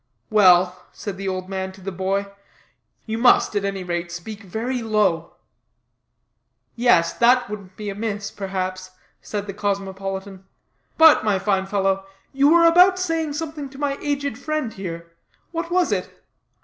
[0.31, 2.25] "Well," said the old man to the boy,
[3.05, 5.35] "you must, at any rate, speak very low."
[6.75, 8.89] "Yes, that wouldn't be amiss, perhaps,"
[9.21, 10.43] said the cosmopolitan;
[10.97, 12.03] "but, my fine fellow,
[12.33, 15.11] you were about saying something to my aged friend here;
[15.51, 16.09] what was it?"